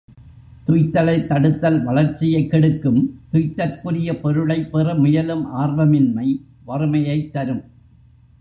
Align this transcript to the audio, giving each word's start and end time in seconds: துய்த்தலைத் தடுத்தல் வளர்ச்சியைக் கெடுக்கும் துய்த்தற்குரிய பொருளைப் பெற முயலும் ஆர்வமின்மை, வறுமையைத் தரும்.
துய்த்தலைத் 0.67 1.27
தடுத்தல் 1.27 1.83
வளர்ச்சியைக் 1.83 2.49
கெடுக்கும் 2.51 3.19
துய்த்தற்குரிய 3.31 4.13
பொருளைப் 4.21 4.71
பெற 4.71 4.95
முயலும் 4.95 5.45
ஆர்வமின்மை, 5.57 6.27
வறுமையைத் 6.67 7.31
தரும். 7.31 7.63